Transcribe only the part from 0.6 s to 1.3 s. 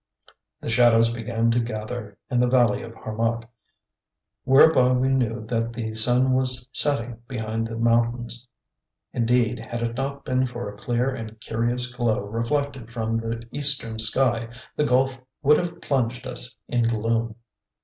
The shadows